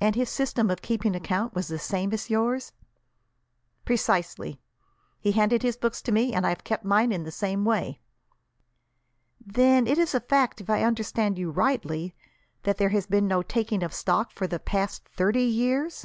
[0.00, 2.72] "And his system of keeping account was the same as yours?"
[3.84, 4.60] "Precisely.
[5.20, 8.00] He handed his books to me, and I have kept mine in the same way."
[9.40, 12.16] "Then it is a fact, if I understand you rightly,
[12.64, 16.04] that there has been no taking of stock for the past thirty years?"